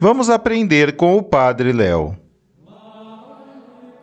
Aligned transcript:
Vamos 0.00 0.28
aprender 0.28 0.96
com 0.96 1.16
o 1.16 1.22
Padre 1.22 1.72
Léo. 1.72 2.16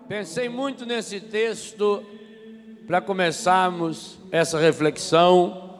Pensei 0.07 0.49
muito 0.49 0.85
nesse 0.85 1.19
texto 1.19 2.03
para 2.87 3.01
começarmos 3.01 4.19
essa 4.31 4.57
reflexão 4.59 5.79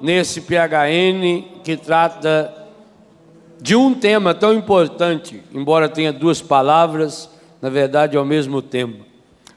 nesse 0.00 0.40
PHN 0.40 1.60
que 1.62 1.76
trata 1.76 2.54
de 3.60 3.74
um 3.74 3.94
tema 3.94 4.32
tão 4.32 4.54
importante, 4.54 5.42
embora 5.52 5.88
tenha 5.88 6.12
duas 6.12 6.40
palavras, 6.40 7.28
na 7.60 7.68
verdade 7.68 8.16
ao 8.16 8.24
mesmo 8.24 8.62
tempo: 8.62 9.04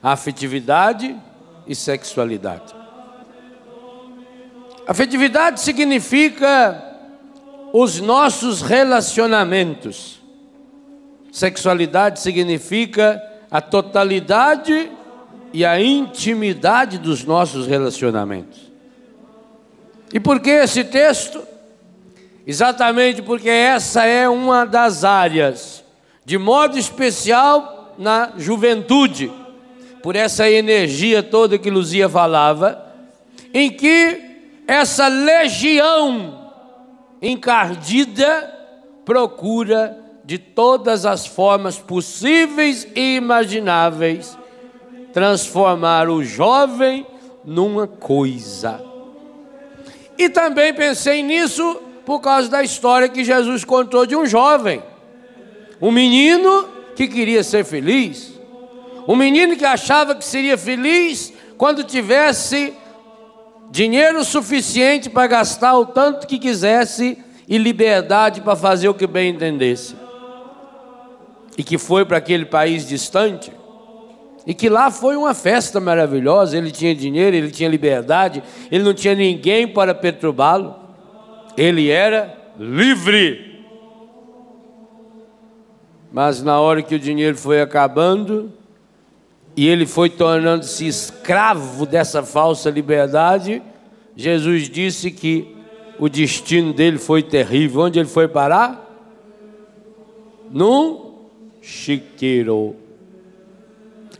afetividade 0.02 1.16
e 1.66 1.74
sexualidade. 1.74 2.74
Afetividade 4.86 5.60
significa 5.60 6.91
os 7.72 8.00
nossos 8.00 8.60
relacionamentos. 8.60 10.20
Sexualidade 11.32 12.20
significa 12.20 13.20
a 13.50 13.60
totalidade 13.60 14.90
e 15.52 15.64
a 15.64 15.80
intimidade 15.80 16.98
dos 16.98 17.24
nossos 17.24 17.66
relacionamentos. 17.66 18.70
E 20.12 20.20
por 20.20 20.40
que 20.40 20.50
esse 20.50 20.84
texto? 20.84 21.42
Exatamente 22.46 23.22
porque 23.22 23.48
essa 23.48 24.04
é 24.04 24.28
uma 24.28 24.66
das 24.66 25.04
áreas, 25.04 25.82
de 26.24 26.36
modo 26.36 26.78
especial 26.78 27.94
na 27.96 28.32
juventude, 28.36 29.32
por 30.02 30.16
essa 30.16 30.50
energia 30.50 31.22
toda 31.22 31.58
que 31.58 31.70
Luzia 31.70 32.08
falava, 32.08 32.84
em 33.54 33.70
que 33.70 34.20
essa 34.66 35.06
legião 35.06 36.41
encardida 37.22 38.52
procura 39.04 39.96
de 40.24 40.38
todas 40.38 41.06
as 41.06 41.24
formas 41.26 41.78
possíveis 41.78 42.86
e 42.94 43.16
imagináveis 43.16 44.36
transformar 45.12 46.08
o 46.08 46.24
jovem 46.24 47.06
numa 47.44 47.86
coisa. 47.86 48.82
E 50.18 50.28
também 50.28 50.74
pensei 50.74 51.22
nisso 51.22 51.80
por 52.04 52.20
causa 52.20 52.48
da 52.48 52.62
história 52.62 53.08
que 53.08 53.24
Jesus 53.24 53.64
contou 53.64 54.04
de 54.04 54.16
um 54.16 54.26
jovem, 54.26 54.82
um 55.80 55.90
menino 55.90 56.68
que 56.96 57.06
queria 57.06 57.44
ser 57.44 57.64
feliz, 57.64 58.32
um 59.06 59.16
menino 59.16 59.56
que 59.56 59.64
achava 59.64 60.14
que 60.14 60.24
seria 60.24 60.56
feliz 60.56 61.32
quando 61.56 61.84
tivesse 61.84 62.74
dinheiro 63.72 64.22
suficiente 64.22 65.08
para 65.08 65.26
gastar 65.26 65.78
o 65.78 65.86
tanto 65.86 66.26
que 66.26 66.38
quisesse 66.38 67.16
e 67.48 67.56
liberdade 67.56 68.42
para 68.42 68.54
fazer 68.54 68.90
o 68.90 68.94
que 68.94 69.06
bem 69.06 69.30
entendesse. 69.30 69.96
E 71.56 71.64
que 71.64 71.78
foi 71.78 72.04
para 72.04 72.18
aquele 72.18 72.44
país 72.44 72.86
distante, 72.86 73.50
e 74.46 74.52
que 74.52 74.68
lá 74.68 74.90
foi 74.90 75.16
uma 75.16 75.32
festa 75.32 75.80
maravilhosa. 75.80 76.58
Ele 76.58 76.70
tinha 76.70 76.94
dinheiro, 76.94 77.34
ele 77.34 77.50
tinha 77.50 77.68
liberdade, 77.68 78.42
ele 78.70 78.84
não 78.84 78.92
tinha 78.92 79.14
ninguém 79.14 79.66
para 79.66 79.94
perturbá-lo. 79.94 80.74
Ele 81.56 81.88
era 81.88 82.52
livre. 82.58 83.64
Mas 86.12 86.42
na 86.42 86.60
hora 86.60 86.82
que 86.82 86.94
o 86.94 86.98
dinheiro 86.98 87.38
foi 87.38 87.62
acabando 87.62 88.52
e 89.56 89.68
ele 89.68 89.86
foi 89.86 90.08
tornando-se 90.08 90.86
escravo 90.86 91.84
dessa 91.84 92.22
falsa 92.22 92.70
liberdade, 92.70 93.62
Jesus 94.16 94.68
disse 94.68 95.10
que 95.10 95.56
o 95.98 96.08
destino 96.08 96.72
dele 96.72 96.98
foi 96.98 97.22
terrível. 97.22 97.82
Onde 97.82 97.98
ele 97.98 98.08
foi 98.08 98.28
parar? 98.28 98.90
Num 100.50 101.16
chiqueiro. 101.60 102.76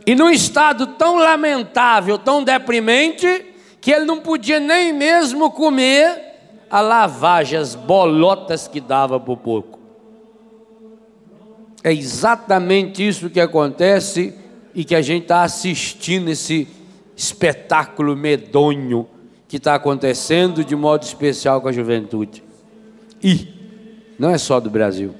E 0.05 0.15
num 0.15 0.29
estado 0.29 0.87
tão 0.87 1.17
lamentável, 1.17 2.17
tão 2.17 2.43
deprimente, 2.43 3.45
que 3.81 3.91
ele 3.91 4.05
não 4.05 4.19
podia 4.19 4.59
nem 4.59 4.93
mesmo 4.93 5.51
comer 5.51 6.33
a 6.69 6.81
lavagem, 6.81 7.57
as 7.57 7.75
bolotas 7.75 8.67
que 8.67 8.79
dava 8.79 9.17
o 9.17 9.37
porco. 9.37 9.79
É 11.83 11.91
exatamente 11.91 13.05
isso 13.05 13.29
que 13.29 13.39
acontece 13.39 14.33
e 14.73 14.83
que 14.83 14.95
a 14.95 15.01
gente 15.01 15.23
está 15.23 15.43
assistindo 15.43 16.29
esse 16.29 16.67
espetáculo 17.15 18.15
medonho 18.15 19.07
que 19.47 19.57
está 19.57 19.75
acontecendo 19.75 20.63
de 20.63 20.75
modo 20.75 21.03
especial 21.03 21.61
com 21.61 21.67
a 21.67 21.71
juventude. 21.71 22.43
E 23.23 23.47
não 24.17 24.29
é 24.29 24.37
só 24.37 24.59
do 24.59 24.69
Brasil. 24.69 25.13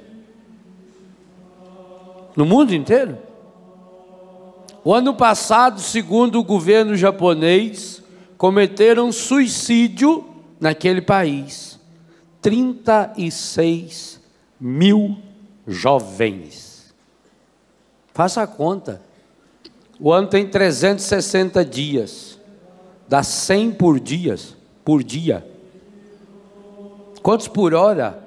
No 2.36 2.44
mundo 2.44 2.74
inteiro. 2.74 3.16
O 4.82 4.92
ano 4.92 5.14
passado, 5.14 5.80
segundo 5.80 6.38
o 6.38 6.44
governo 6.44 6.96
japonês, 6.96 8.02
cometeram 8.36 9.10
suicídio 9.12 10.24
naquele 10.60 11.00
país 11.00 11.78
36 12.42 14.20
mil 14.60 15.16
jovens. 15.66 16.94
Faça 18.12 18.42
a 18.42 18.46
conta. 18.46 19.00
O 20.00 20.12
ano 20.12 20.28
tem 20.28 20.46
360 20.48 21.64
dias. 21.64 22.38
Dá 23.08 23.22
100 23.22 23.72
por 23.72 24.00
dias, 24.00 24.56
por 24.84 25.02
dia. 25.02 25.46
Quantos 27.22 27.48
por 27.48 27.74
hora? 27.74 28.22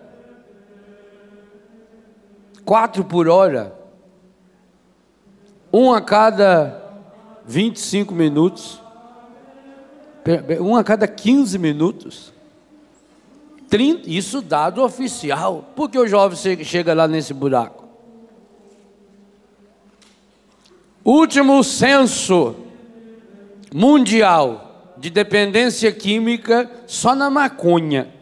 Quatro 2.63 3.03
por 3.03 3.27
hora 3.27 3.77
um 5.71 5.93
a 5.93 6.01
cada 6.01 6.81
25 7.45 8.13
minutos, 8.13 8.81
um 10.59 10.75
a 10.75 10.83
cada 10.83 11.07
15 11.07 11.57
minutos. 11.57 12.33
30, 13.69 14.09
isso 14.09 14.41
dado 14.41 14.81
oficial. 14.81 15.65
Por 15.75 15.89
que 15.89 15.99
o 15.99 16.07
jovem 16.07 16.63
chega 16.63 16.93
lá 16.93 17.07
nesse 17.07 17.33
buraco? 17.33 17.86
Último 21.09 21.63
censo 21.63 22.53
mundial 23.73 24.93
de 24.97 25.09
dependência 25.09 25.89
química 25.91 26.69
só 26.85 27.15
na 27.15 27.29
maconha. 27.29 28.13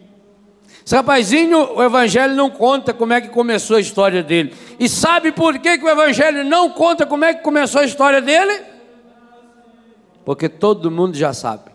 Esse 0.88 0.96
rapazinho, 0.96 1.74
o 1.76 1.84
Evangelho 1.84 2.34
não 2.34 2.50
conta 2.50 2.94
como 2.94 3.12
é 3.12 3.20
que 3.20 3.28
começou 3.28 3.76
a 3.76 3.80
história 3.82 4.24
dele. 4.24 4.56
E 4.80 4.88
sabe 4.88 5.34
por 5.34 5.60
que, 5.60 5.78
que 5.78 5.84
o 5.84 5.90
Evangelho 5.90 6.46
não 6.46 6.70
conta 6.70 7.06
como 7.06 7.26
é 7.26 7.34
que 7.34 7.44
começou 7.44 7.82
a 7.82 7.84
história 7.84 8.22
dele? 8.22 8.64
Porque 10.24 10.48
todo 10.48 10.90
mundo 10.90 11.18
já 11.18 11.34
sabe. 11.34 11.72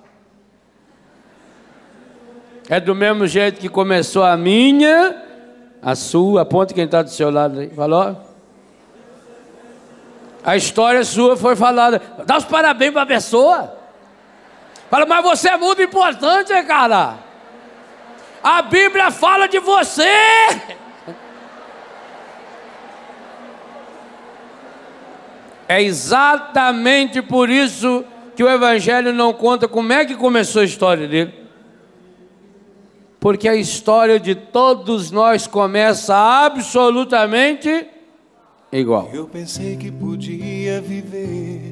É 2.70 2.80
do 2.80 2.94
mesmo 2.94 3.26
jeito 3.26 3.60
que 3.60 3.68
começou 3.68 4.24
a 4.24 4.34
minha, 4.34 5.22
a 5.82 5.94
sua, 5.94 6.40
aponte 6.40 6.72
quem 6.72 6.84
está 6.84 7.02
do 7.02 7.10
seu 7.10 7.30
lado 7.30 7.60
aí. 7.60 7.68
Falou? 7.68 8.16
A 10.42 10.56
história 10.56 11.04
sua 11.04 11.36
foi 11.36 11.54
falada. 11.54 12.00
Dá 12.24 12.38
os 12.38 12.46
parabéns 12.46 12.94
para 12.94 13.02
a 13.02 13.06
pessoa. 13.06 13.76
Fala, 14.88 15.04
mas 15.04 15.22
você 15.22 15.50
é 15.50 15.58
muito 15.58 15.82
importante, 15.82 16.50
cara. 16.62 17.30
A 18.42 18.62
Bíblia 18.62 19.10
fala 19.10 19.46
de 19.46 19.60
você. 19.60 20.02
É 25.68 25.80
exatamente 25.80 27.22
por 27.22 27.48
isso 27.48 28.04
que 28.34 28.42
o 28.42 28.48
Evangelho 28.48 29.12
não 29.12 29.32
conta 29.32 29.68
como 29.68 29.92
é 29.92 30.04
que 30.04 30.14
começou 30.16 30.62
a 30.62 30.64
história 30.64 31.06
dele. 31.06 31.32
Porque 33.20 33.48
a 33.48 33.54
história 33.54 34.18
de 34.18 34.34
todos 34.34 35.10
nós 35.10 35.46
começa 35.46 36.14
absolutamente 36.14 37.86
igual. 38.72 39.08
Eu 39.12 39.26
pensei 39.28 39.76
que 39.76 39.90
podia 39.90 40.80
viver 40.80 41.71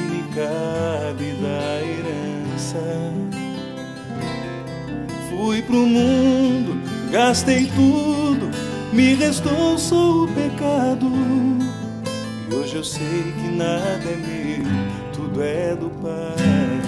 me 0.31 0.35
cabe 0.35 1.33
da 1.41 1.81
herança. 1.81 2.79
Fui 5.29 5.61
pro 5.61 5.85
mundo, 5.85 6.81
gastei 7.11 7.69
tudo, 7.75 8.49
me 8.93 9.15
restou 9.15 9.77
só 9.77 10.23
o 10.23 10.27
pecado. 10.29 11.11
E 12.49 12.53
hoje 12.53 12.75
eu 12.75 12.83
sei 12.83 13.33
que 13.41 13.51
nada 13.55 14.03
é 14.03 14.15
meu, 14.15 14.65
tudo 15.13 15.43
é 15.43 15.75
do 15.75 15.89
Pai. 16.01 16.81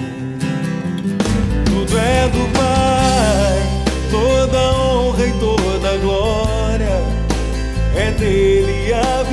Tudo 1.66 1.98
é 1.98 2.28
do 2.30 2.54
Pai, 2.54 3.84
toda 4.10 4.72
honra 4.74 5.28
e 5.28 5.32
toda 5.40 5.98
glória 5.98 6.54
é 7.96 8.12
dele 8.12 8.94
a 8.94 9.24
vitória 9.24 9.33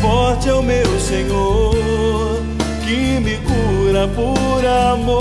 Forte 0.00 0.48
é 0.48 0.54
o 0.54 0.62
meu 0.62 0.98
Senhor 0.98 1.76
que 2.84 3.20
me 3.20 3.36
cura 3.38 4.08
por 4.08 4.64
amor. 4.64 5.20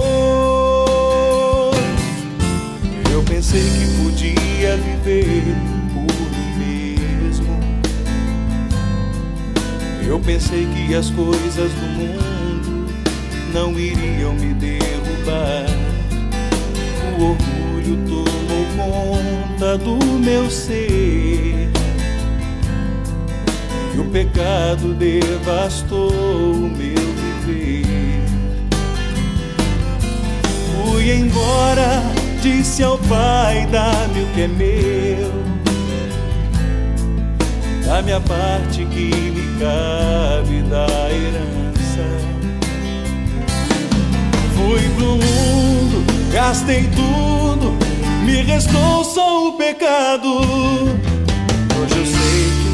Eu 3.12 3.22
pensei 3.24 3.62
que 3.62 4.04
podia 4.04 4.78
viver 4.78 5.56
por 5.94 6.02
mim 6.58 6.96
mesmo. 6.98 7.60
Eu 10.08 10.20
pensei 10.20 10.66
que 10.68 10.96
as 10.96 11.10
coisas 11.10 11.72
do 11.72 11.88
mundo 11.98 12.88
não 13.54 13.78
iriam 13.78 14.34
me 14.34 14.54
derrubar. 14.54 15.66
O 17.18 17.24
orgulho 17.32 17.98
tomou 18.08 18.66
conta 18.78 19.78
do 19.78 19.98
meu 20.20 20.50
ser. 20.50 21.49
E 23.94 24.00
o 24.00 24.06
pecado 24.06 24.94
devastou 24.94 26.12
o 26.12 26.70
meu 26.70 27.10
viver. 27.46 28.24
Fui 30.76 31.12
embora, 31.12 32.04
disse 32.42 32.84
ao 32.84 32.98
pai: 32.98 33.68
dá-me 33.72 34.22
o 34.24 34.28
que 34.34 34.42
é 34.42 34.48
meu, 34.48 35.32
dá-me 37.86 38.14
a 38.14 38.20
parte 38.20 38.86
que 38.86 39.10
me 39.10 39.60
cabe 39.60 40.62
da 40.70 40.88
herança. 41.12 41.60
Fui 44.56 44.90
pro 44.96 45.12
mundo, 45.16 46.06
gastei 46.32 46.88
tudo, 46.96 47.78
me 48.24 48.42
restou 48.44 49.04
só 49.04 49.48
o 49.48 49.54
pecado. 49.54 51.09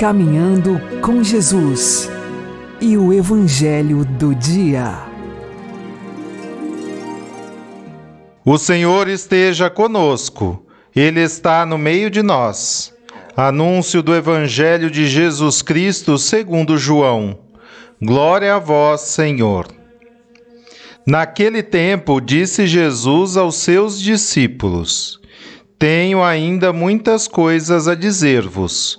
Caminhando 0.00 0.80
com 1.02 1.22
Jesus 1.22 2.10
e 2.80 2.96
o 2.96 3.12
Evangelho 3.12 4.02
do 4.02 4.34
Dia. 4.34 4.96
O 8.42 8.56
Senhor 8.56 9.08
esteja 9.08 9.68
conosco, 9.68 10.64
Ele 10.96 11.20
está 11.20 11.66
no 11.66 11.76
meio 11.76 12.08
de 12.08 12.22
nós. 12.22 12.94
Anúncio 13.36 14.02
do 14.02 14.14
Evangelho 14.14 14.90
de 14.90 15.06
Jesus 15.06 15.60
Cristo 15.60 16.16
segundo 16.16 16.78
João. 16.78 17.38
Glória 18.00 18.54
a 18.54 18.58
vós, 18.58 19.02
Senhor. 19.02 19.66
Naquele 21.06 21.62
tempo, 21.62 22.22
disse 22.22 22.66
Jesus 22.66 23.36
aos 23.36 23.56
seus 23.56 24.00
discípulos: 24.00 25.20
Tenho 25.78 26.22
ainda 26.22 26.72
muitas 26.72 27.28
coisas 27.28 27.86
a 27.86 27.94
dizer-vos, 27.94 28.98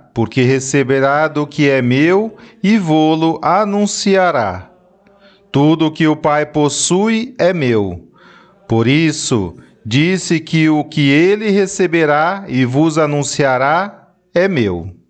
porque 0.13 0.43
receberá 0.43 1.27
do 1.27 1.47
que 1.47 1.69
é 1.69 1.81
meu 1.81 2.35
e 2.61 2.77
vô-lo 2.77 3.39
anunciará. 3.41 4.71
Tudo 5.51 5.87
o 5.87 5.91
que 5.91 6.07
o 6.07 6.15
Pai 6.15 6.45
possui 6.45 7.35
é 7.37 7.53
meu. 7.53 8.07
Por 8.67 8.87
isso, 8.87 9.55
disse 9.85 10.39
que 10.39 10.69
o 10.69 10.83
que 10.83 11.09
ele 11.09 11.49
receberá 11.49 12.45
e 12.47 12.63
vos 12.63 12.97
anunciará 12.97 14.09
é 14.33 14.47
meu. 14.47 15.00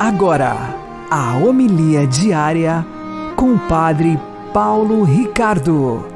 Agora, 0.00 0.54
a 1.10 1.36
homilia 1.38 2.06
diária 2.06 2.86
com 3.34 3.54
o 3.54 3.68
Padre 3.68 4.16
Paulo 4.54 5.02
Ricardo. 5.02 6.06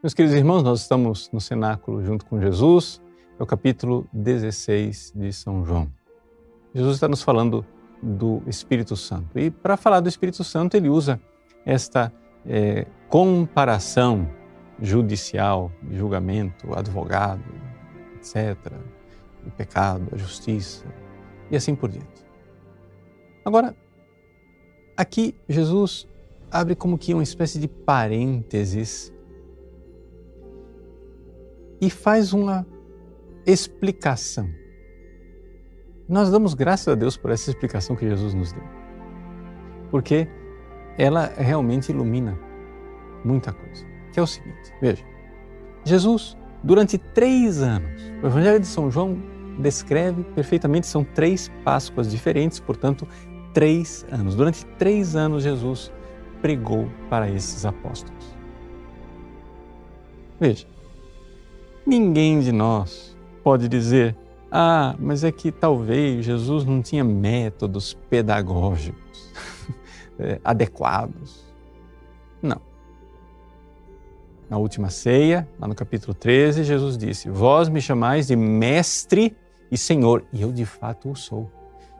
Meus 0.00 0.14
queridos 0.14 0.38
irmãos, 0.38 0.62
nós 0.62 0.82
estamos 0.82 1.28
no 1.32 1.40
cenáculo 1.40 2.04
junto 2.04 2.24
com 2.24 2.40
Jesus, 2.40 3.02
é 3.36 3.42
o 3.42 3.46
capítulo 3.46 4.06
16 4.12 5.12
de 5.16 5.32
São 5.32 5.66
João. 5.66 5.88
Jesus 6.72 6.94
está 6.94 7.08
nos 7.08 7.20
falando 7.20 7.66
do 8.00 8.44
Espírito 8.46 8.96
Santo. 8.96 9.40
E 9.40 9.50
para 9.50 9.76
falar 9.76 9.98
do 9.98 10.08
Espírito 10.08 10.44
Santo, 10.44 10.76
ele 10.76 10.88
usa 10.88 11.20
esta 11.66 12.12
é, 12.46 12.86
comparação 13.08 14.30
judicial, 14.80 15.72
julgamento, 15.90 16.72
advogado, 16.78 17.42
etc., 18.22 18.72
o 19.44 19.50
pecado, 19.50 20.08
a 20.12 20.16
justiça 20.16 20.86
e 21.50 21.56
assim 21.56 21.74
por 21.74 21.90
diante. 21.90 22.24
Agora, 23.44 23.76
aqui 24.96 25.34
Jesus 25.48 26.08
abre 26.50 26.76
como 26.76 26.96
que 26.96 27.12
uma 27.12 27.22
espécie 27.22 27.58
de 27.58 27.66
parênteses 27.66 29.12
e 31.80 31.90
faz 31.90 32.32
uma 32.32 32.64
explicação. 33.44 34.48
Nós 36.08 36.30
damos 36.30 36.54
graças 36.54 36.86
a 36.88 36.94
Deus 36.94 37.16
por 37.16 37.30
essa 37.32 37.50
explicação 37.50 37.96
que 37.96 38.08
Jesus 38.08 38.34
nos 38.34 38.52
deu, 38.52 38.62
porque 39.90 40.28
ela 40.96 41.26
realmente 41.26 41.90
ilumina 41.90 42.38
muita 43.24 43.52
coisa. 43.52 43.84
Que 44.12 44.20
é 44.20 44.22
o 44.22 44.26
seguinte: 44.26 44.72
veja, 44.80 45.04
Jesus, 45.84 46.36
durante 46.62 46.98
três 46.98 47.62
anos, 47.62 48.02
o 48.22 48.26
Evangelho 48.26 48.60
de 48.60 48.66
São 48.66 48.90
João 48.90 49.18
descreve 49.58 50.22
perfeitamente, 50.34 50.86
são 50.86 51.04
três 51.04 51.50
Páscoas 51.64 52.10
diferentes, 52.10 52.58
portanto, 52.58 53.06
três 53.52 54.06
anos. 54.10 54.34
Durante 54.34 54.64
três 54.78 55.14
anos, 55.14 55.42
Jesus 55.42 55.92
pregou 56.40 56.88
para 57.08 57.30
esses 57.30 57.64
apóstolos. 57.64 58.36
Veja, 60.40 60.66
Ninguém 61.84 62.38
de 62.38 62.52
nós 62.52 63.16
pode 63.42 63.68
dizer, 63.68 64.16
ah, 64.52 64.94
mas 65.00 65.24
é 65.24 65.32
que 65.32 65.50
talvez 65.50 66.24
Jesus 66.24 66.64
não 66.64 66.80
tinha 66.80 67.02
métodos 67.02 67.94
pedagógicos 68.08 69.32
é, 70.16 70.40
adequados. 70.44 71.44
Não. 72.40 72.60
Na 74.52 74.58
última 74.58 74.90
ceia, 74.90 75.48
lá 75.58 75.66
no 75.66 75.74
capítulo 75.74 76.12
13, 76.12 76.62
Jesus 76.62 76.98
disse: 76.98 77.30
Vós 77.30 77.70
me 77.70 77.80
chamais 77.80 78.26
de 78.26 78.36
mestre 78.36 79.34
e 79.70 79.78
senhor, 79.78 80.26
e 80.30 80.42
eu 80.42 80.52
de 80.52 80.66
fato 80.66 81.10
o 81.10 81.16
sou. 81.16 81.50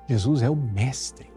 Jesus 0.06 0.42
é 0.42 0.50
o 0.50 0.54
mestre. 0.54 1.32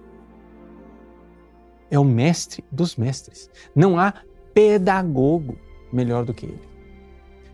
É 1.89 1.98
o 1.98 2.03
mestre 2.03 2.65
dos 2.69 2.98
mestres. 2.98 3.50
Não 3.74 3.98
há 3.98 4.13
pedagogo 4.53 5.57
melhor 5.89 6.25
do 6.25 6.34
que 6.34 6.48
ele. 6.48 6.60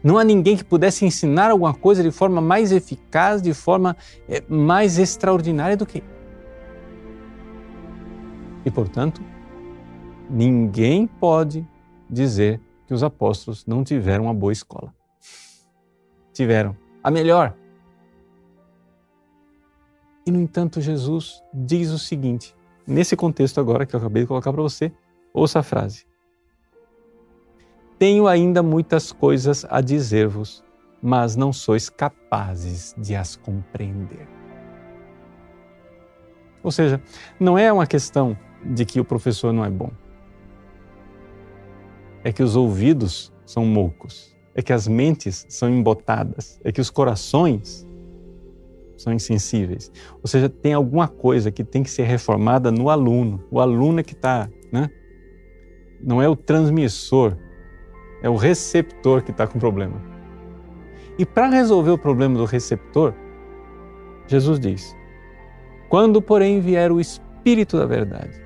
Não 0.03 0.17
há 0.17 0.23
ninguém 0.23 0.57
que 0.57 0.63
pudesse 0.63 1.05
ensinar 1.05 1.51
alguma 1.51 1.75
coisa 1.75 2.01
de 2.01 2.09
forma 2.09 2.41
mais 2.41 2.71
eficaz, 2.71 3.43
de 3.43 3.53
forma 3.53 3.95
é, 4.27 4.41
mais 4.49 4.97
extraordinária 4.97 5.77
do 5.77 5.85
que 5.85 5.99
ele. 5.99 6.09
E, 8.65 8.71
portanto, 8.71 9.21
ninguém 10.27 11.05
pode 11.05 11.63
dizer 12.09 12.59
que 12.91 12.95
os 12.95 13.03
apóstolos 13.03 13.65
não 13.65 13.85
tiveram 13.85 14.25
uma 14.25 14.33
boa 14.33 14.51
escola. 14.51 14.93
Tiveram 16.33 16.75
a 17.01 17.09
melhor. 17.09 17.55
E, 20.25 20.31
no 20.31 20.41
entanto, 20.41 20.81
Jesus 20.81 21.41
diz 21.53 21.89
o 21.91 21.97
seguinte, 21.97 22.53
nesse 22.85 23.15
contexto 23.15 23.61
agora 23.61 23.85
que 23.85 23.95
eu 23.95 23.97
acabei 23.97 24.23
de 24.23 24.27
colocar 24.27 24.51
para 24.51 24.61
você, 24.61 24.91
ouça 25.33 25.59
a 25.59 25.63
frase. 25.63 26.05
Tenho 27.97 28.27
ainda 28.27 28.61
muitas 28.61 29.13
coisas 29.13 29.65
a 29.69 29.79
dizer-vos, 29.79 30.61
mas 31.01 31.37
não 31.37 31.53
sois 31.53 31.87
capazes 31.87 32.93
de 32.97 33.15
as 33.15 33.37
compreender. 33.37 34.27
Ou 36.61 36.71
seja, 36.73 37.01
não 37.39 37.57
é 37.57 37.71
uma 37.71 37.87
questão 37.87 38.37
de 38.65 38.83
que 38.83 38.99
o 38.99 39.05
professor 39.05 39.53
não 39.53 39.63
é 39.63 39.69
bom. 39.69 39.91
É 42.23 42.31
que 42.31 42.43
os 42.43 42.55
ouvidos 42.55 43.33
são 43.45 43.65
moucos, 43.65 44.35
é 44.53 44.61
que 44.61 44.73
as 44.73 44.87
mentes 44.87 45.45
são 45.49 45.69
embotadas, 45.69 46.59
é 46.63 46.71
que 46.71 46.81
os 46.81 46.89
corações 46.89 47.85
são 48.97 49.11
insensíveis. 49.11 49.91
Ou 50.21 50.27
seja, 50.27 50.47
tem 50.47 50.73
alguma 50.73 51.07
coisa 51.07 51.51
que 51.51 51.63
tem 51.63 51.81
que 51.81 51.89
ser 51.89 52.03
reformada 52.03 52.71
no 52.71 52.89
aluno. 52.89 53.43
O 53.49 53.59
aluno 53.59 53.99
é 53.99 54.03
que 54.03 54.13
está, 54.13 54.49
né? 54.71 54.89
Não 55.99 56.21
é 56.21 56.29
o 56.29 56.35
transmissor 56.35 57.35
é 58.21 58.29
o 58.29 58.35
receptor 58.35 59.23
que 59.23 59.31
está 59.31 59.47
com 59.47 59.59
problema. 59.59 60.01
E 61.17 61.25
para 61.25 61.47
resolver 61.47 61.91
o 61.91 61.97
problema 61.97 62.37
do 62.37 62.45
receptor, 62.45 63.13
Jesus 64.27 64.59
diz: 64.59 64.95
Quando, 65.89 66.21
porém, 66.21 66.61
vier 66.61 66.91
o 66.91 66.99
Espírito 66.99 67.77
da 67.77 67.85
Verdade, 67.85 68.41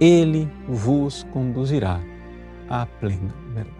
ele 0.00 0.48
vos 0.68 1.22
conduzirá 1.32 2.00
à 2.68 2.86
plena 2.86 3.34
verdade. 3.52 3.76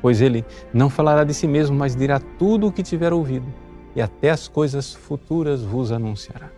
Pois 0.00 0.20
ele 0.20 0.44
não 0.72 0.88
falará 0.88 1.24
de 1.24 1.34
si 1.34 1.46
mesmo, 1.46 1.76
mas 1.76 1.96
dirá 1.96 2.20
tudo 2.38 2.68
o 2.68 2.72
que 2.72 2.82
tiver 2.82 3.12
ouvido, 3.12 3.46
e 3.96 4.00
até 4.00 4.30
as 4.30 4.46
coisas 4.46 4.94
futuras 4.94 5.62
vos 5.62 5.90
anunciará. 5.90 6.50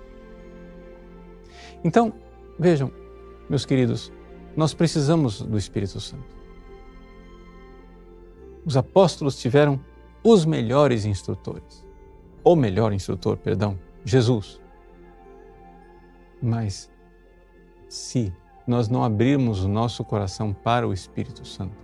Então, 1.82 2.12
vejam, 2.59 2.92
meus 3.49 3.64
queridos, 3.64 4.12
nós 4.56 4.75
precisamos 4.75 5.40
do 5.40 5.56
Espírito 5.56 5.99
Santo. 6.00 6.40
Os 8.64 8.76
apóstolos 8.76 9.40
tiveram 9.40 9.80
os 10.23 10.44
melhores 10.44 11.06
instrutores. 11.06 11.87
O 12.44 12.54
melhor 12.54 12.92
instrutor, 12.92 13.38
perdão, 13.38 13.78
Jesus. 14.04 14.61
Mas 16.42 16.90
se 17.88 18.32
nós 18.70 18.88
não 18.88 19.02
abrirmos 19.02 19.64
o 19.64 19.68
nosso 19.68 20.04
coração 20.04 20.52
para 20.52 20.86
o 20.86 20.92
Espírito 20.92 21.44
Santo, 21.44 21.76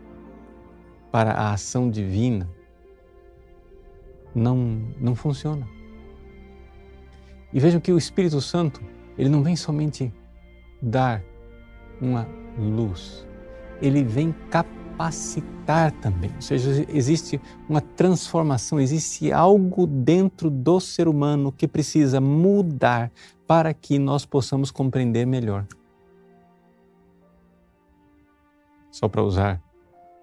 para 1.10 1.32
a 1.32 1.52
ação 1.52 1.90
divina, 1.90 2.48
não, 4.32 4.56
não 5.00 5.14
funciona. 5.16 5.66
E 7.52 7.58
vejam 7.58 7.80
que 7.80 7.92
o 7.92 7.98
Espírito 7.98 8.40
Santo, 8.40 8.80
ele 9.18 9.28
não 9.28 9.42
vem 9.42 9.56
somente 9.56 10.12
dar 10.80 11.22
uma 12.00 12.28
luz. 12.56 13.26
Ele 13.82 14.04
vem 14.04 14.32
capacitar 14.48 15.90
também. 15.90 16.30
Ou 16.36 16.42
seja, 16.42 16.86
existe 16.88 17.40
uma 17.68 17.80
transformação, 17.80 18.78
existe 18.78 19.32
algo 19.32 19.86
dentro 19.86 20.50
do 20.50 20.78
ser 20.78 21.08
humano 21.08 21.50
que 21.50 21.66
precisa 21.66 22.20
mudar 22.20 23.10
para 23.46 23.74
que 23.74 23.98
nós 23.98 24.24
possamos 24.24 24.70
compreender 24.70 25.26
melhor. 25.26 25.66
Só 28.96 29.10
para 29.10 29.22
usar 29.22 29.62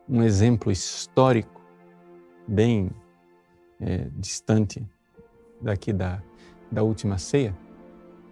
um 0.10 0.24
exemplo 0.24 0.72
histórico 0.72 1.62
bem 2.48 2.89
é, 3.80 4.08
distante 4.15 4.84
daqui 5.62 5.94
da, 5.94 6.24
da 6.72 6.82
última 6.82 7.20
ceia, 7.20 7.56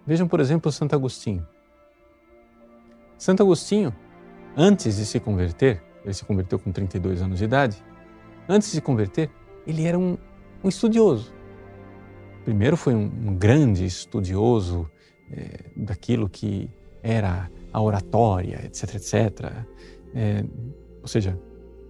vejam, 0.04 0.26
por 0.26 0.40
exemplo, 0.40 0.72
Santo 0.72 0.96
Agostinho. 0.96 1.46
Santo 3.16 3.40
Agostinho, 3.40 3.94
antes 4.56 4.96
de 4.96 5.06
se 5.06 5.20
converter, 5.20 5.80
ele 6.04 6.12
se 6.12 6.24
converteu 6.24 6.58
com 6.58 6.72
32 6.72 7.22
anos 7.22 7.38
de 7.38 7.44
idade, 7.44 7.80
antes 8.48 8.68
de 8.68 8.74
se 8.74 8.80
converter, 8.80 9.30
ele 9.64 9.86
era 9.86 9.96
um, 9.96 10.18
um 10.64 10.68
estudioso. 10.68 11.32
Primeiro 12.44 12.76
foi 12.76 12.96
um, 12.96 13.04
um 13.04 13.36
grande 13.36 13.84
estudioso 13.84 14.90
é, 15.30 15.70
daquilo 15.76 16.28
que 16.28 16.68
era 17.00 17.48
a 17.72 17.80
oratória, 17.80 18.60
etc, 18.64 18.96
etc. 18.96 19.64
É, 20.14 20.44
ou 21.00 21.08
seja, 21.08 21.38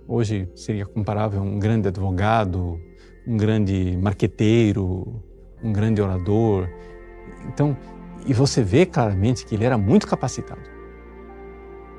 hoje 0.06 0.48
seria 0.54 0.86
comparável 0.86 1.40
a 1.40 1.42
um 1.42 1.58
grande 1.58 1.88
advogado, 1.88 2.80
um 3.26 3.36
grande 3.36 3.96
marqueteiro, 4.00 5.22
um 5.62 5.72
grande 5.72 6.00
orador. 6.00 6.68
Então, 7.48 7.76
e 8.26 8.32
você 8.32 8.62
vê 8.62 8.86
claramente 8.86 9.44
que 9.44 9.54
ele 9.54 9.64
era 9.64 9.76
muito 9.76 10.06
capacitado. 10.06 10.62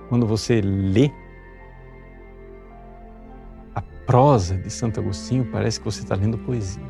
Quando 0.09 0.25
você 0.25 0.61
lê 0.61 1.11
a 3.75 3.81
prosa 4.05 4.57
de 4.57 4.69
Santo 4.69 4.99
Agostinho, 4.99 5.45
parece 5.51 5.79
que 5.79 5.85
você 5.85 6.01
está 6.01 6.15
lendo 6.15 6.37
poesia. 6.37 6.83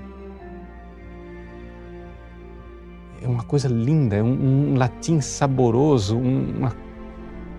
É 3.22 3.28
uma 3.28 3.44
coisa 3.44 3.70
linda, 3.70 4.18
é 4.18 4.24
um, 4.24 4.74
um 4.74 4.75
latim 4.75 5.22
saboroso, 5.22 6.18
um, 6.18 6.58
uma, 6.58 6.75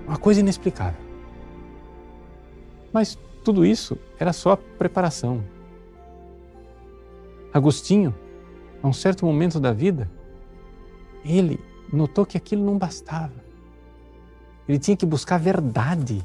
uma 0.06 0.16
coisa 0.18 0.40
inexplicável. 0.40 1.03
Mas 2.94 3.18
tudo 3.42 3.66
isso 3.66 3.98
era 4.20 4.32
só 4.32 4.54
preparação. 4.54 5.42
Agostinho, 7.52 8.14
a 8.80 8.86
um 8.86 8.92
certo 8.92 9.26
momento 9.26 9.58
da 9.58 9.72
vida, 9.72 10.08
ele 11.24 11.58
notou 11.92 12.24
que 12.24 12.36
aquilo 12.36 12.64
não 12.64 12.78
bastava. 12.78 13.34
Ele 14.68 14.78
tinha 14.78 14.96
que 14.96 15.04
buscar 15.04 15.34
a 15.34 15.38
verdade. 15.38 16.24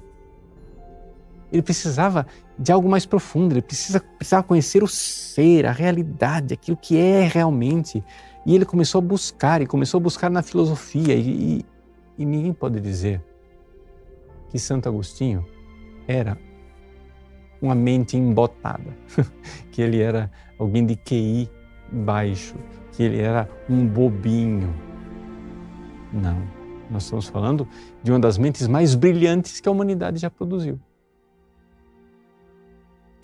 Ele 1.52 1.64
precisava 1.64 2.28
de 2.58 2.72
algo 2.72 2.88
mais 2.88 3.04
profundo, 3.04 3.54
ele 3.54 3.64
precisa, 3.64 4.00
precisava 4.00 4.44
conhecer 4.44 4.84
o 4.84 4.88
ser, 4.88 5.66
a 5.66 5.72
realidade, 5.72 6.54
aquilo 6.54 6.78
que 6.78 6.96
é 6.98 7.28
realmente. 7.28 8.04
E 8.46 8.54
ele 8.54 8.66
começou 8.66 9.00
a 9.00 9.02
buscar, 9.02 9.60
e 9.60 9.66
começou 9.66 9.98
a 9.98 10.02
buscar 10.02 10.30
na 10.30 10.44
filosofia. 10.44 11.16
E, 11.16 11.30
e, 11.60 11.66
e 12.20 12.26
ninguém 12.26 12.54
pode 12.54 12.80
dizer 12.80 13.24
que 14.50 14.60
Santo 14.60 14.88
Agostinho 14.88 15.44
era 16.08 16.38
uma 17.62 17.76
mente 17.76 18.18
embotada, 18.18 18.96
que 19.72 19.82
ele 19.82 20.02
era 20.02 20.32
alguém 20.58 20.86
de 20.86 20.96
QI 20.96 21.50
baixo, 21.92 22.56
que 22.92 23.04
ele 23.04 23.20
era 23.20 23.50
um 23.70 23.86
bobinho. 23.86 24.74
Não, 26.12 26.42
nós 26.90 27.04
estamos 27.04 27.28
falando 27.28 27.68
de 28.02 28.12
uma 28.12 28.20
das 28.20 28.38
mentes 28.38 28.68
mais 28.68 28.96
brilhantes 28.96 29.60
que 29.60 29.68
a 29.68 29.72
humanidade 29.72 30.18
já 30.18 30.30
produziu. 30.30 30.80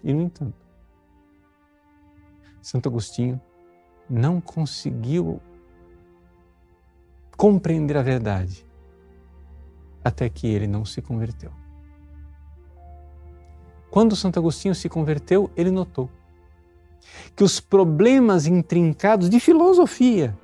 E, 0.04 0.14
no 0.14 0.22
entanto, 0.22 0.54
Santo 2.62 2.90
Agostinho 2.90 3.42
não 4.10 4.40
conseguiu 4.40 5.42
compreender 7.36 7.98
a 7.98 8.04
verdade 8.04 8.66
até 10.04 10.30
que 10.30 10.46
ele 10.48 10.68
não 10.68 10.86
se 10.86 11.02
converteu. 11.02 11.52
Quando 13.96 14.14
Santo 14.14 14.38
Agostinho 14.38 14.76
se 14.76 14.90
converteu, 14.90 15.50
ele 15.56 15.72
notou 15.72 16.10
que 17.34 17.46
os 17.46 17.62
problemas 17.62 18.46
intrincados 18.46 19.30
de 19.30 19.40
filosofia, 19.40 20.38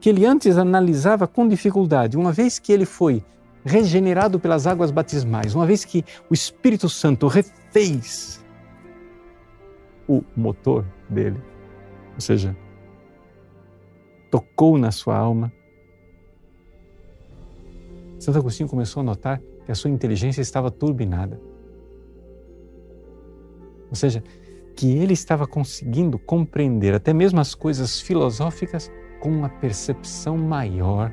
que 0.00 0.08
ele 0.08 0.24
antes 0.24 0.56
analisava 0.56 1.26
com 1.26 1.48
dificuldade, 1.48 2.16
uma 2.16 2.30
vez 2.30 2.60
que 2.60 2.72
ele 2.72 2.84
foi 2.84 3.24
regenerado 3.64 4.38
pelas 4.38 4.68
águas 4.68 4.92
batismais, 4.92 5.52
uma 5.52 5.66
vez 5.66 5.84
que 5.84 6.04
o 6.30 6.32
Espírito 6.32 6.88
Santo 6.88 7.26
refez 7.26 8.40
o 10.06 10.22
motor 10.36 10.86
dele, 11.08 11.42
ou 12.14 12.20
seja, 12.20 12.56
tocou 14.30 14.78
na 14.78 14.92
sua 14.92 15.16
alma, 15.16 15.52
Santo 18.20 18.38
Agostinho 18.38 18.68
começou 18.68 19.00
a 19.00 19.04
notar 19.04 19.40
que 19.66 19.72
a 19.72 19.74
sua 19.74 19.90
inteligência 19.90 20.40
estava 20.40 20.70
turbinada. 20.70 21.49
Ou 23.90 23.96
seja, 23.96 24.22
que 24.74 24.96
ele 24.96 25.12
estava 25.12 25.46
conseguindo 25.46 26.18
compreender 26.18 26.94
até 26.94 27.12
mesmo 27.12 27.40
as 27.40 27.54
coisas 27.54 28.00
filosóficas 28.00 28.90
com 29.20 29.28
uma 29.28 29.48
percepção 29.48 30.38
maior, 30.38 31.12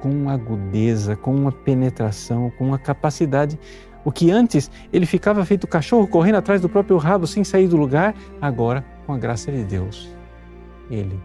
com 0.00 0.08
uma 0.08 0.32
agudeza, 0.32 1.14
com 1.14 1.34
uma 1.34 1.52
penetração, 1.52 2.50
com 2.56 2.64
uma 2.64 2.78
capacidade. 2.78 3.58
O 4.04 4.10
que 4.10 4.30
antes 4.30 4.70
ele 4.90 5.04
ficava 5.04 5.44
feito 5.44 5.66
cachorro 5.66 6.08
correndo 6.08 6.36
atrás 6.36 6.60
do 6.60 6.68
próprio 6.68 6.96
rabo 6.96 7.26
sem 7.26 7.44
sair 7.44 7.68
do 7.68 7.76
lugar, 7.76 8.14
agora, 8.40 8.82
com 9.06 9.12
a 9.12 9.18
graça 9.18 9.52
de 9.52 9.62
Deus, 9.62 10.10
ele 10.90 11.20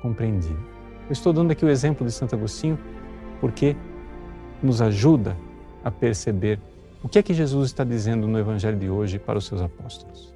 compreendia. 0.00 0.56
Eu 1.08 1.12
estou 1.12 1.32
dando 1.32 1.50
aqui 1.50 1.64
o 1.64 1.68
exemplo 1.68 2.06
de 2.06 2.12
Santo 2.12 2.36
Agostinho 2.36 2.78
porque 3.40 3.76
nos 4.62 4.80
ajuda 4.80 5.36
a 5.82 5.90
perceber 5.90 6.60
o 7.04 7.08
que 7.08 7.18
é 7.18 7.22
que 7.22 7.34
Jesus 7.34 7.66
está 7.66 7.84
dizendo 7.84 8.26
no 8.26 8.38
Evangelho 8.38 8.78
de 8.78 8.88
hoje 8.88 9.18
para 9.18 9.36
os 9.36 9.44
seus 9.44 9.60
apóstolos? 9.60 10.34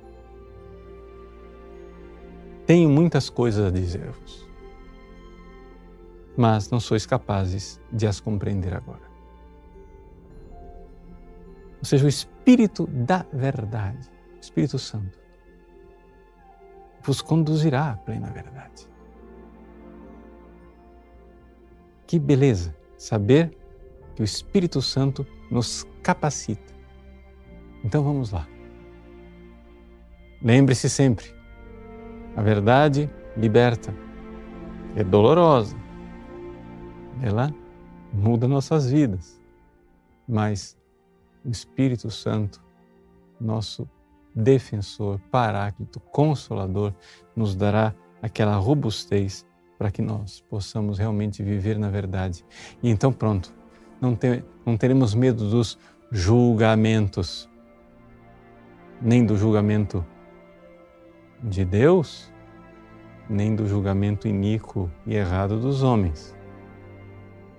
Tenho 2.67 2.91
muitas 2.91 3.31
coisas 3.31 3.65
a 3.65 3.71
dizer-vos, 3.71 4.47
mas 6.37 6.71
não 6.71 6.79
sois 6.79 7.07
capazes 7.07 7.81
de 7.91 8.07
as 8.07 8.21
compreender 8.21 8.75
agora. 8.75 9.09
Ou 11.79 11.85
seja, 11.85 12.05
o 12.05 12.09
Espírito 12.09 12.87
da 12.87 13.25
Verdade, 13.33 14.07
o 14.37 14.41
Espírito 14.41 14.79
Santo, 14.79 15.19
vos 17.01 17.23
conduzirá 17.23 17.93
à 17.93 17.97
plena 17.97 18.29
verdade. 18.29 18.87
Que 22.07 22.19
beleza 22.19 22.77
saber 22.99 23.57
que 24.15 24.21
o 24.21 24.25
Espírito 24.25 24.83
Santo 24.83 25.27
nos 25.51 25.87
capacita. 26.09 26.73
Então 27.85 28.03
vamos 28.03 28.31
lá. 28.31 28.49
Lembre-se 30.43 30.89
sempre: 30.89 31.27
a 32.35 32.41
verdade 32.41 33.11
liberta, 33.37 33.95
é 34.97 35.05
dolorosa, 35.05 35.77
ela 37.23 37.55
muda 38.11 38.49
nossas 38.49 38.91
vidas, 38.91 39.39
mas 40.27 40.79
o 41.45 41.51
Espírito 41.51 42.11
Santo, 42.11 42.65
nosso 43.39 43.87
defensor, 44.35 45.21
paráclito, 45.31 46.01
consolador, 46.01 46.95
nos 47.37 47.55
dará 47.55 47.95
aquela 48.23 48.57
robustez 48.57 49.47
para 49.77 49.91
que 49.91 50.01
nós 50.01 50.41
possamos 50.49 50.97
realmente 50.99 51.43
viver 51.43 51.79
na 51.79 51.91
verdade. 51.91 52.47
E 52.83 52.89
então, 52.89 53.13
pronto, 53.13 53.53
não, 54.01 54.17
não 54.65 54.77
teremos 54.77 55.15
medo 55.15 55.51
dos 55.51 55.79
julgamentos, 56.11 57.49
nem 59.01 59.25
do 59.25 59.37
julgamento 59.37 60.05
de 61.43 61.65
Deus, 61.65 62.33
nem 63.29 63.55
do 63.55 63.67
julgamento 63.67 64.27
iníquo 64.27 64.91
e 65.07 65.15
errado 65.15 65.61
dos 65.61 65.83
homens. 65.83 66.35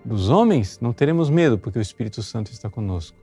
Dos 0.04 0.30
homens 0.30 0.80
não 0.80 0.92
teremos 0.92 1.30
medo, 1.30 1.58
porque 1.58 1.78
o 1.78 1.82
Espírito 1.82 2.24
Santo 2.24 2.52
está 2.52 2.70
conosco. 2.70 3.18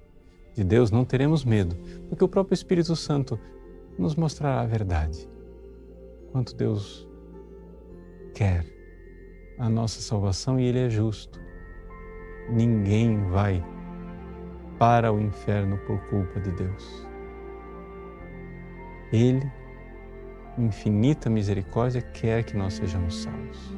De 0.55 0.63
Deus 0.63 0.91
não 0.91 1.05
teremos 1.05 1.45
medo, 1.45 1.77
porque 2.09 2.25
o 2.25 2.29
próprio 2.29 2.55
Espírito 2.55 2.95
Santo 2.95 3.39
nos 3.99 4.15
mostrará 4.15 4.61
a 4.61 4.67
verdade. 4.67 5.29
Quanto 6.31 6.55
Deus 6.55 7.07
quer 8.35 8.65
a 9.59 9.69
nossa 9.69 10.01
salvação 10.01 10.61
e 10.61 10.65
Ele 10.65 10.79
é 10.79 10.91
justo. 10.91 11.41
Ninguém 12.51 13.25
vai 13.29 13.65
para 14.79 15.13
o 15.13 15.21
inferno 15.21 15.79
por 15.79 15.99
culpa 16.09 16.41
de 16.41 16.51
Deus. 16.53 17.07
Ele, 19.13 19.51
infinita 20.59 21.31
misericórdia, 21.31 22.03
quer 22.03 22.45
que 22.45 22.57
nós 22.57 22.75
sejamos 22.75 23.23
salvos. 23.23 23.77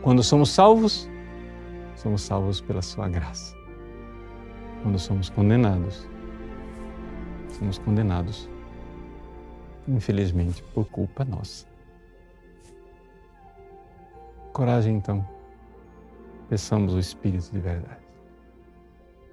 Quando 0.00 0.22
somos 0.22 0.50
salvos, 0.50 1.08
somos 1.96 2.22
salvos 2.22 2.60
pela 2.60 2.82
Sua 2.82 3.08
graça. 3.08 3.56
Quando 4.82 4.98
somos 4.98 5.28
condenados, 5.28 6.08
somos 7.50 7.78
condenados, 7.78 8.48
infelizmente, 9.86 10.62
por 10.74 10.86
culpa 10.86 11.24
nossa. 11.24 11.66
Coragem, 14.52 14.96
então, 14.96 15.26
peçamos 16.48 16.94
o 16.94 16.98
Espírito 16.98 17.50
de 17.52 17.60
verdade. 17.60 18.01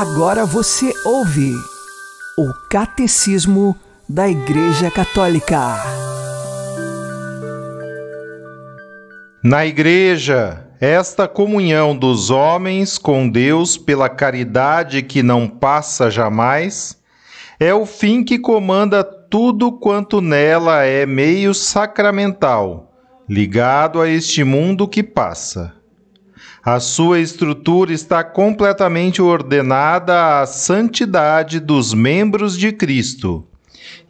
Agora 0.00 0.46
você 0.46 0.94
ouve 1.04 1.52
o 2.38 2.50
Catecismo 2.70 3.76
da 4.08 4.26
Igreja 4.26 4.90
Católica. 4.90 5.76
Na 9.44 9.66
Igreja, 9.66 10.66
esta 10.80 11.28
comunhão 11.28 11.94
dos 11.94 12.30
homens 12.30 12.96
com 12.96 13.28
Deus 13.28 13.76
pela 13.76 14.08
caridade 14.08 15.02
que 15.02 15.22
não 15.22 15.46
passa 15.46 16.10
jamais 16.10 16.96
é 17.60 17.74
o 17.74 17.84
fim 17.84 18.24
que 18.24 18.38
comanda 18.38 19.04
tudo 19.04 19.70
quanto 19.70 20.22
nela 20.22 20.82
é 20.82 21.04
meio 21.04 21.52
sacramental, 21.52 22.90
ligado 23.28 24.00
a 24.00 24.08
este 24.08 24.44
mundo 24.44 24.88
que 24.88 25.02
passa. 25.02 25.78
A 26.62 26.78
sua 26.78 27.18
estrutura 27.20 27.90
está 27.90 28.22
completamente 28.22 29.22
ordenada 29.22 30.40
à 30.40 30.46
santidade 30.46 31.58
dos 31.58 31.94
membros 31.94 32.56
de 32.58 32.70
Cristo. 32.70 33.46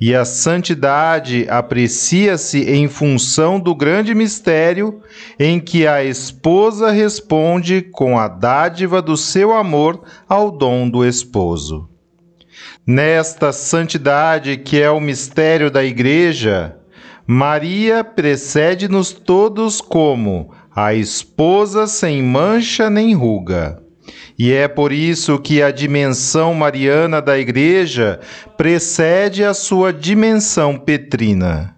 E 0.00 0.14
a 0.14 0.24
santidade 0.24 1.46
aprecia-se 1.48 2.68
em 2.68 2.88
função 2.88 3.60
do 3.60 3.74
grande 3.74 4.14
mistério 4.14 5.00
em 5.38 5.60
que 5.60 5.86
a 5.86 6.02
esposa 6.02 6.90
responde 6.90 7.82
com 7.82 8.18
a 8.18 8.26
dádiva 8.26 9.00
do 9.00 9.16
seu 9.16 9.52
amor 9.52 10.02
ao 10.28 10.50
dom 10.50 10.88
do 10.88 11.04
esposo. 11.04 11.88
Nesta 12.84 13.52
santidade, 13.52 14.56
que 14.56 14.80
é 14.80 14.90
o 14.90 15.00
mistério 15.00 15.70
da 15.70 15.84
Igreja, 15.84 16.76
Maria 17.26 18.02
precede-nos 18.02 19.12
todos 19.12 19.80
como 19.80 20.50
a 20.74 20.94
esposa 20.94 21.86
sem 21.86 22.22
mancha 22.22 22.88
nem 22.88 23.14
ruga. 23.14 23.82
E 24.38 24.52
é 24.52 24.66
por 24.66 24.92
isso 24.92 25.38
que 25.38 25.62
a 25.62 25.70
dimensão 25.70 26.54
mariana 26.54 27.20
da 27.20 27.38
Igreja 27.38 28.20
precede 28.56 29.44
a 29.44 29.52
sua 29.52 29.92
dimensão 29.92 30.78
petrina. 30.78 31.76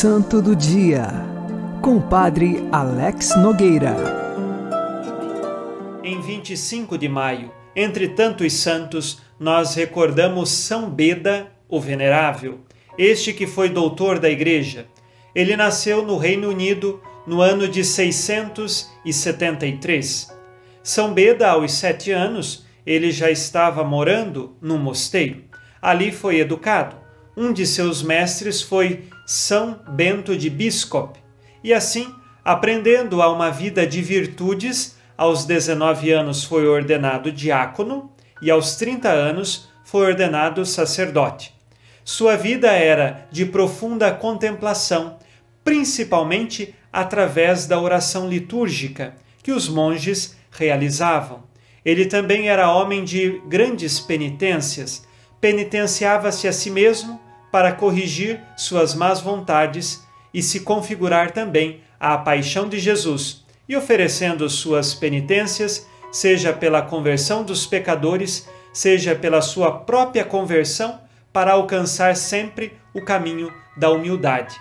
Santo 0.00 0.40
do 0.40 0.54
Dia, 0.54 1.08
com 1.82 2.00
Padre 2.00 2.64
Alex 2.70 3.36
Nogueira. 3.36 3.96
Em 6.04 6.20
25 6.20 6.96
de 6.96 7.08
maio, 7.08 7.50
entre 7.74 8.06
tantos 8.06 8.52
santos, 8.52 9.20
nós 9.40 9.74
recordamos 9.74 10.50
São 10.50 10.88
Beda, 10.88 11.48
o 11.68 11.80
Venerável, 11.80 12.60
este 12.96 13.32
que 13.32 13.44
foi 13.44 13.70
doutor 13.70 14.20
da 14.20 14.30
Igreja. 14.30 14.86
Ele 15.34 15.56
nasceu 15.56 16.04
no 16.04 16.16
Reino 16.16 16.48
Unido 16.48 17.02
no 17.26 17.40
ano 17.40 17.66
de 17.66 17.84
673. 17.84 20.32
São 20.80 21.12
Beda, 21.12 21.50
aos 21.50 21.72
sete 21.72 22.12
anos, 22.12 22.64
ele 22.86 23.10
já 23.10 23.32
estava 23.32 23.82
morando 23.82 24.54
num 24.62 24.78
mosteiro. 24.78 25.42
Ali 25.82 26.12
foi 26.12 26.38
educado. 26.38 26.94
Um 27.36 27.52
de 27.52 27.66
seus 27.66 28.00
mestres 28.00 28.62
foi 28.62 29.02
São 29.30 29.78
Bento 29.86 30.34
de 30.34 30.48
Biscop. 30.48 31.20
E 31.62 31.74
assim, 31.74 32.14
aprendendo 32.42 33.20
a 33.20 33.30
uma 33.30 33.50
vida 33.50 33.86
de 33.86 34.00
virtudes, 34.00 34.96
aos 35.18 35.44
19 35.44 36.10
anos 36.10 36.44
foi 36.44 36.66
ordenado 36.66 37.30
diácono 37.30 38.10
e 38.40 38.50
aos 38.50 38.76
30 38.76 39.10
anos 39.10 39.68
foi 39.84 40.06
ordenado 40.06 40.64
sacerdote. 40.64 41.54
Sua 42.02 42.38
vida 42.38 42.68
era 42.68 43.28
de 43.30 43.44
profunda 43.44 44.10
contemplação, 44.10 45.18
principalmente 45.62 46.74
através 46.90 47.66
da 47.66 47.78
oração 47.78 48.30
litúrgica 48.30 49.14
que 49.42 49.52
os 49.52 49.68
monges 49.68 50.38
realizavam. 50.50 51.42
Ele 51.84 52.06
também 52.06 52.48
era 52.48 52.72
homem 52.72 53.04
de 53.04 53.42
grandes 53.46 54.00
penitências, 54.00 55.06
penitenciava-se 55.38 56.48
a 56.48 56.52
si 56.52 56.70
mesmo 56.70 57.27
para 57.50 57.72
corrigir 57.72 58.40
suas 58.56 58.94
más 58.94 59.20
vontades 59.20 60.06
e 60.32 60.42
se 60.42 60.60
configurar 60.60 61.30
também 61.30 61.80
à 61.98 62.16
paixão 62.18 62.68
de 62.68 62.78
Jesus, 62.78 63.44
e 63.68 63.76
oferecendo 63.76 64.48
suas 64.48 64.94
penitências, 64.94 65.86
seja 66.10 66.52
pela 66.52 66.82
conversão 66.82 67.42
dos 67.42 67.66
pecadores, 67.66 68.48
seja 68.72 69.14
pela 69.14 69.42
sua 69.42 69.80
própria 69.80 70.24
conversão, 70.24 71.00
para 71.32 71.52
alcançar 71.52 72.16
sempre 72.16 72.72
o 72.94 73.02
caminho 73.02 73.52
da 73.76 73.90
humildade. 73.90 74.56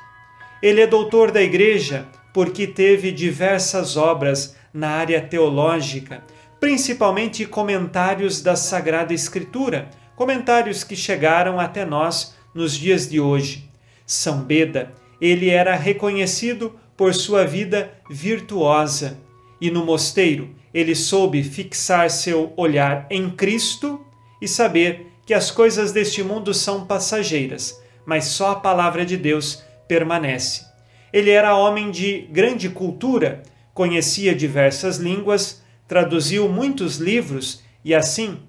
Ele 0.62 0.82
é 0.82 0.88
doutor 0.88 1.32
da 1.32 1.42
Igreja 1.42 2.06
porque 2.34 2.68
teve 2.68 3.12
diversas 3.12 3.98
obras 3.98 4.56
na 4.74 4.90
área 4.90 5.22
teológica, 5.22 6.24
principalmente 6.60 7.46
comentários 7.46 8.42
da 8.42 8.56
Sagrada 8.56 9.14
Escritura, 9.14 9.90
comentários 10.16 10.84
que 10.84 10.96
chegaram 10.96 11.60
até 11.60 11.86
nós 11.86 12.36
nos 12.58 12.76
dias 12.76 13.08
de 13.08 13.20
hoje. 13.20 13.70
São 14.04 14.42
Beda, 14.42 14.92
ele 15.22 15.50
era 15.50 15.76
reconhecido 15.76 16.74
por 16.98 17.14
sua 17.14 17.46
vida 17.46 17.94
virtuosa 18.10 19.20
e 19.62 19.70
no 19.70 19.86
mosteiro 19.86 20.50
ele 20.74 20.96
soube 20.96 21.44
fixar 21.44 22.10
seu 22.10 22.52
olhar 22.58 23.06
em 23.12 23.30
Cristo 23.30 24.04
e 24.42 24.48
saber 24.48 25.08
que 25.26 25.36
as 25.36 25.52
coisas 25.52 25.92
deste 25.92 26.24
mundo 26.24 26.52
são 26.54 26.86
passageiras, 26.86 27.80
mas 28.06 28.26
só 28.26 28.52
a 28.52 28.56
palavra 28.56 29.06
de 29.06 29.18
Deus 29.18 29.64
permanece. 29.88 30.66
Ele 31.14 31.30
era 31.30 31.56
homem 31.56 31.92
de 31.92 32.28
grande 32.32 32.70
cultura, 32.70 33.44
conhecia 33.74 34.34
diversas 34.34 34.98
línguas, 34.98 35.62
traduziu 35.88 36.50
muitos 36.50 36.98
livros 36.98 37.62
e 37.86 37.94
assim 37.94 38.40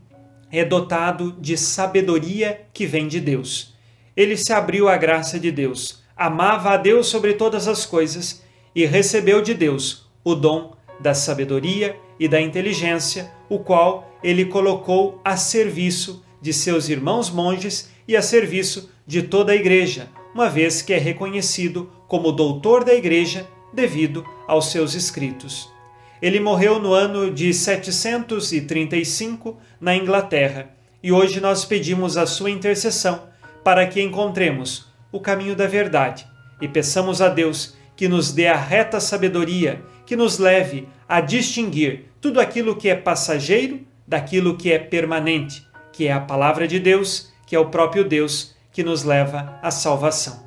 é 0.51 0.65
dotado 0.65 1.37
de 1.39 1.59
sabedoria 1.59 2.63
que 2.73 2.87
vem 2.87 3.07
de 3.07 3.21
Deus. 3.21 3.78
Ele 4.19 4.37
se 4.37 4.53
abriu 4.53 4.87
à 4.89 4.97
graça 4.97 5.39
de 5.39 5.53
Deus, 5.53 6.03
amava 6.17 6.71
a 6.71 6.77
Deus 6.77 7.07
sobre 7.07 7.35
todas 7.35 7.69
as 7.69 7.87
coisas 7.87 8.43
e 8.75 8.85
recebeu 8.85 9.41
de 9.41 9.55
Deus 9.55 10.11
o 10.25 10.35
dom 10.35 10.77
da 10.99 11.15
sabedoria 11.15 11.95
e 12.19 12.27
da 12.27 12.41
inteligência, 12.41 13.31
o 13.49 13.61
qual 13.61 14.13
ele 14.21 14.47
colocou 14.47 15.21
a 15.25 15.37
serviço 15.37 16.25
de 16.43 16.53
seus 16.53 16.89
irmãos 16.89 17.31
monges 17.31 17.93
e 18.09 18.17
a 18.17 18.23
serviço 18.23 18.91
de 19.07 19.23
toda 19.23 19.53
a 19.53 19.55
igreja, 19.55 20.09
uma 20.35 20.51
vez 20.51 20.83
que 20.83 20.93
é 20.93 20.99
reconhecido 20.99 21.89
como 22.09 22.33
doutor 22.33 22.83
da 22.83 22.95
igreja 22.95 23.47
devido 23.73 24.25
aos 24.49 24.73
seus 24.73 24.95
escritos. 24.95 25.73
Ele 26.21 26.41
morreu 26.41 26.81
no 26.81 26.93
ano 26.93 27.31
de 27.31 27.55
735 27.55 29.57
na 29.81 29.95
Inglaterra 29.95 30.75
e 31.01 31.13
hoje 31.13 31.41
nós 31.41 31.65
pedimos 31.65 32.17
a 32.17 32.27
sua 32.27 32.51
intercessão 32.51 33.29
para 33.69 33.87
que 33.87 34.01
encontremos 34.01 34.87
o 35.13 35.21
caminho 35.21 35.55
da 35.55 35.67
verdade 35.67 36.27
e 36.59 36.67
peçamos 36.67 37.21
a 37.21 37.29
Deus 37.29 37.77
que 37.95 38.09
nos 38.09 38.33
dê 38.33 38.47
a 38.47 38.57
reta 38.57 38.99
sabedoria, 38.99 39.83
que 40.07 40.17
nos 40.17 40.39
leve 40.39 40.89
a 41.07 41.21
distinguir 41.21 42.07
tudo 42.19 42.41
aquilo 42.41 42.77
que 42.77 42.89
é 42.89 42.95
passageiro 42.95 43.81
daquilo 44.07 44.57
que 44.57 44.73
é 44.73 44.79
permanente, 44.79 45.67
que 45.93 46.07
é 46.07 46.13
a 46.15 46.19
palavra 46.19 46.67
de 46.67 46.81
Deus, 46.81 47.31
que 47.47 47.55
é 47.55 47.59
o 47.59 47.67
próprio 47.67 48.05
Deus 48.05 48.57
que 48.73 48.83
nos 48.83 49.05
leva 49.05 49.59
à 49.63 49.71
salvação. 49.71 50.43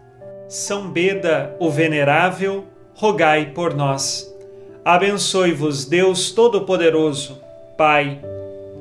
São 0.49 0.89
Beda, 0.89 1.55
o 1.59 1.69
Venerável, 1.69 2.65
rogai 2.95 3.51
por 3.53 3.75
nós. 3.75 4.27
Abençoe-vos 4.83 5.85
Deus 5.85 6.31
Todo-Poderoso, 6.31 7.39
Pai 7.77 8.19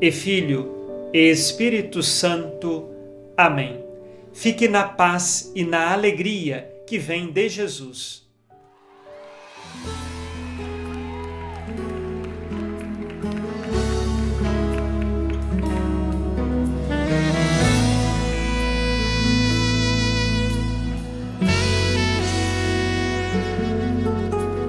e 0.01 0.11
Filho 0.11 1.11
e 1.13 1.29
Espírito 1.29 2.03
Santo. 2.03 2.89
Amém. 3.37 3.90
Fique 4.33 4.69
na 4.69 4.85
paz 4.85 5.53
e 5.55 5.65
na 5.65 5.93
alegria 5.93 6.71
que 6.87 6.99
vem 6.99 7.31
de 7.31 7.49
Jesus. 7.49 8.23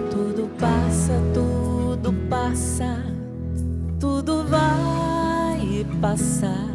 Tudo 0.09 0.49
passa, 0.59 1.13
tudo 1.33 2.13
passa, 2.29 3.05
tudo 3.99 4.43
vai 4.45 5.85
passar. 6.01 6.69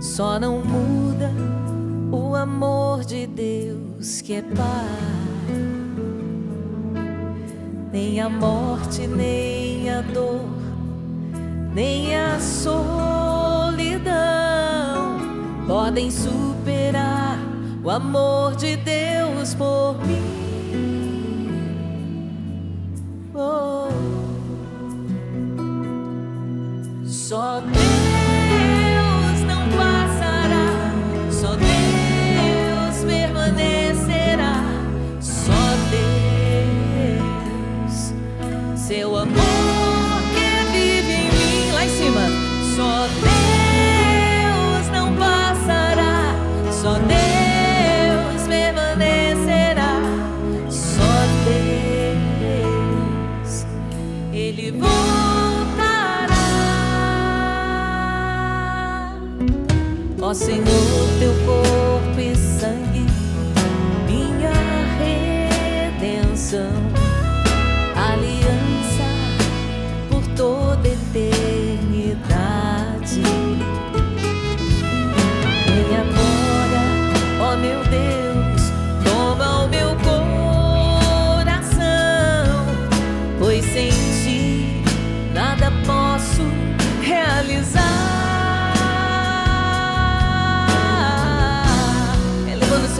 Só 0.00 0.40
não 0.40 0.64
muda 0.64 1.30
o 2.30 2.36
amor 2.36 3.04
de 3.04 3.26
Deus 3.26 4.20
que 4.20 4.34
é 4.34 4.42
Pai. 4.42 4.86
Nem 7.92 8.20
a 8.20 8.28
morte, 8.28 9.08
nem 9.08 9.90
a 9.90 10.00
dor, 10.00 10.48
nem 11.74 12.14
a 12.14 12.38
solidão 12.38 12.70
podem 15.66 16.08
superar 16.08 17.36
o 17.82 17.90
amor 17.90 18.54
de 18.54 18.76
Deus 18.76 19.52
por 19.54 19.96
mim. 20.06 20.38
Oh. 23.34 23.88
Só 27.04 27.58
Deus 27.58 27.99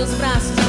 seus 0.01 0.15
braços 0.15 0.60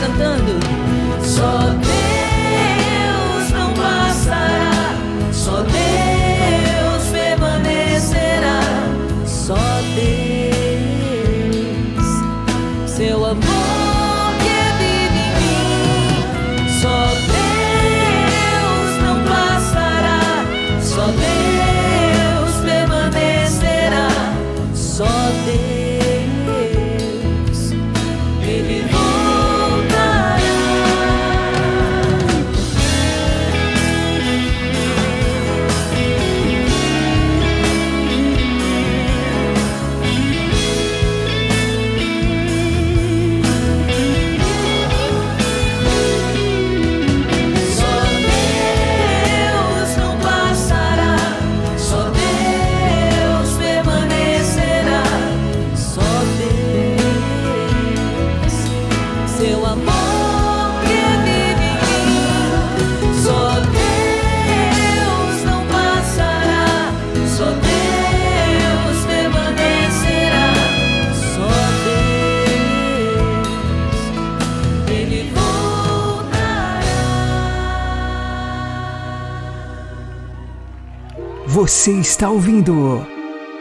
Você 81.54 81.92
está 81.92 82.30
ouvindo 82.30 83.06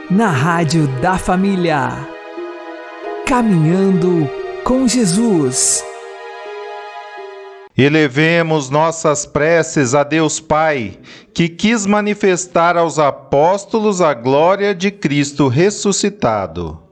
na 0.09 0.31
Rádio 0.31 0.87
da 1.01 1.19
Família. 1.19 1.91
Caminhando 3.27 4.31
com 4.63 4.87
Jesus. 4.87 5.85
Elevemos 7.77 8.71
nossas 8.71 9.27
preces 9.27 9.95
a 9.95 10.05
Deus 10.05 10.39
Pai, 10.39 10.99
que 11.35 11.49
quis 11.49 11.85
manifestar 11.87 12.77
aos 12.77 12.99
apóstolos 12.99 14.01
a 14.01 14.15
glória 14.15 14.75
de 14.75 14.91
Cristo 14.91 15.49
ressuscitado. 15.49 16.90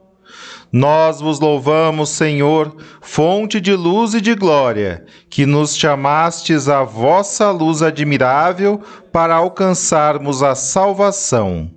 Nós 0.71 1.19
vos 1.19 1.39
louvamos, 1.39 2.09
Senhor, 2.09 2.75
fonte 3.01 3.59
de 3.59 3.73
luz 3.73 4.13
e 4.13 4.21
de 4.21 4.35
glória, 4.35 5.03
que 5.27 5.45
nos 5.45 5.75
chamastes 5.75 6.69
à 6.69 6.83
vossa 6.83 7.49
luz 7.49 7.81
admirável 7.81 8.79
para 9.11 9.33
alcançarmos 9.35 10.43
a 10.43 10.53
salvação. 10.53 11.71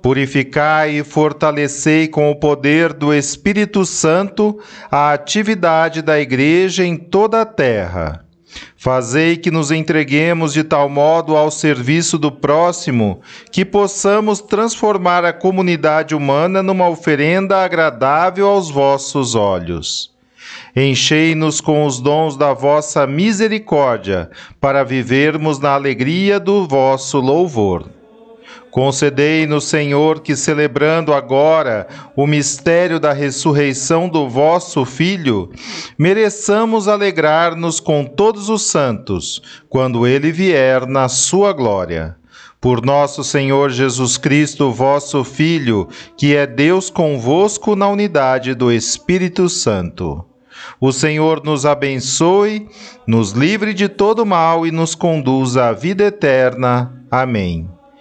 Purificai 0.00 0.98
e 0.98 1.04
fortalecei 1.04 2.08
com 2.08 2.30
o 2.30 2.36
poder 2.36 2.94
do 2.94 3.12
Espírito 3.12 3.84
Santo 3.84 4.58
a 4.90 5.12
atividade 5.12 6.00
da 6.00 6.18
Igreja 6.18 6.84
em 6.84 6.96
toda 6.96 7.42
a 7.42 7.46
terra. 7.46 8.23
Fazei 8.76 9.36
que 9.36 9.50
nos 9.50 9.70
entreguemos 9.70 10.52
de 10.52 10.62
tal 10.62 10.88
modo 10.88 11.36
ao 11.36 11.50
serviço 11.50 12.18
do 12.18 12.30
próximo 12.30 13.20
que 13.50 13.64
possamos 13.64 14.40
transformar 14.40 15.24
a 15.24 15.32
comunidade 15.32 16.14
humana 16.14 16.62
numa 16.62 16.88
oferenda 16.88 17.64
agradável 17.64 18.46
aos 18.46 18.70
vossos 18.70 19.34
olhos. 19.34 20.14
Enchei-nos 20.76 21.60
com 21.60 21.86
os 21.86 22.00
dons 22.00 22.36
da 22.36 22.52
vossa 22.52 23.06
misericórdia, 23.06 24.30
para 24.60 24.84
vivermos 24.84 25.58
na 25.58 25.70
alegria 25.70 26.40
do 26.40 26.66
vosso 26.66 27.18
louvor. 27.20 27.88
Concedei-nos, 28.74 29.66
Senhor, 29.66 30.18
que 30.18 30.34
celebrando 30.34 31.14
agora 31.14 31.86
o 32.16 32.26
mistério 32.26 32.98
da 32.98 33.12
ressurreição 33.12 34.08
do 34.08 34.28
vosso 34.28 34.84
Filho, 34.84 35.52
mereçamos 35.96 36.88
alegrar-nos 36.88 37.78
com 37.78 38.04
todos 38.04 38.48
os 38.48 38.62
santos, 38.62 39.40
quando 39.68 40.08
ele 40.08 40.32
vier 40.32 40.88
na 40.88 41.08
sua 41.08 41.52
glória. 41.52 42.16
Por 42.60 42.84
nosso 42.84 43.22
Senhor 43.22 43.70
Jesus 43.70 44.18
Cristo, 44.18 44.72
vosso 44.72 45.22
Filho, 45.22 45.86
que 46.16 46.34
é 46.34 46.44
Deus 46.44 46.90
convosco 46.90 47.76
na 47.76 47.88
unidade 47.88 48.56
do 48.56 48.72
Espírito 48.72 49.48
Santo. 49.48 50.24
O 50.80 50.90
Senhor 50.90 51.44
nos 51.44 51.64
abençoe, 51.64 52.66
nos 53.06 53.30
livre 53.30 53.72
de 53.72 53.88
todo 53.88 54.26
mal 54.26 54.66
e 54.66 54.72
nos 54.72 54.96
conduza 54.96 55.66
à 55.66 55.72
vida 55.72 56.02
eterna. 56.02 56.92
Amém 57.08 57.73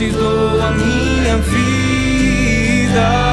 Te 0.00 0.08
dou 0.12 0.58
a 0.62 0.70
minha 0.70 1.36
vida. 1.36 3.29